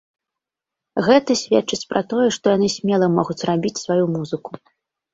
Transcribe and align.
Гэта 1.07 1.31
сведчыць 1.43 1.79
пра 1.93 2.01
тое, 2.15 2.27
што 2.39 2.57
яны 2.57 2.73
смела 2.79 3.13
могуць 3.21 3.39
рабіць 3.55 3.77
сваю 3.85 4.05
музыку. 4.19 4.51